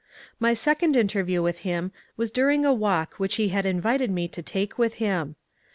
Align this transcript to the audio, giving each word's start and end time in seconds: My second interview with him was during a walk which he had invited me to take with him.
My 0.39 0.55
second 0.55 0.97
interview 0.97 1.43
with 1.43 1.59
him 1.59 1.91
was 2.17 2.31
during 2.31 2.65
a 2.65 2.73
walk 2.73 3.19
which 3.19 3.35
he 3.35 3.49
had 3.49 3.67
invited 3.67 4.09
me 4.09 4.27
to 4.29 4.41
take 4.41 4.79
with 4.79 4.95
him. 4.95 5.35